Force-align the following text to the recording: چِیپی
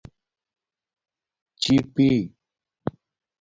چِیپی 1.61 2.09